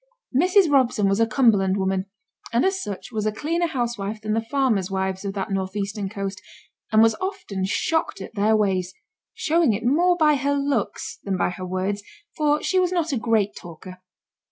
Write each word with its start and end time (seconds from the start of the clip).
Mrs. 0.35 0.67
Robson 0.71 1.07
was 1.07 1.19
a 1.19 1.27
Cumberland 1.27 1.77
woman, 1.77 2.07
and 2.51 2.65
as 2.65 2.81
such, 2.81 3.11
was 3.11 3.27
a 3.27 3.31
cleaner 3.31 3.67
housewife 3.67 4.19
than 4.19 4.33
the 4.33 4.41
farmers' 4.41 4.89
wives 4.89 5.23
of 5.23 5.35
that 5.35 5.51
north 5.51 5.75
eastern 5.75 6.09
coast, 6.09 6.41
and 6.91 7.03
was 7.03 7.13
often 7.21 7.65
shocked 7.65 8.19
at 8.19 8.33
their 8.33 8.55
ways, 8.55 8.95
showing 9.35 9.73
it 9.73 9.85
more 9.85 10.17
by 10.17 10.33
her 10.37 10.55
looks 10.55 11.19
than 11.23 11.37
by 11.37 11.51
her 11.51 11.67
words, 11.67 12.01
for 12.35 12.63
she 12.63 12.79
was 12.79 12.91
not 12.91 13.13
a 13.13 13.17
great 13.17 13.55
talker. 13.55 14.01